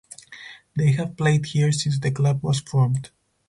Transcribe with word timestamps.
They 0.75 0.93
have 0.93 1.15
played 1.15 1.45
here 1.45 1.71
since 1.71 1.99
the 1.99 2.09
club 2.09 2.41
was 2.41 2.59
formed. 2.61 3.11